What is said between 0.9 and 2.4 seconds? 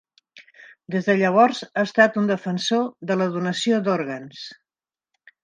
Des de llavors ha estat un